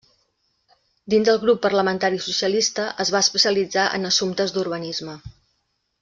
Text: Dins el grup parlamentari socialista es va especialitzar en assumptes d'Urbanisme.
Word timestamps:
Dins 1.13 1.27
el 1.33 1.37
grup 1.43 1.59
parlamentari 1.65 2.21
socialista 2.29 2.85
es 3.05 3.11
va 3.17 3.21
especialitzar 3.27 3.83
en 3.99 4.11
assumptes 4.13 4.55
d'Urbanisme. 4.57 5.15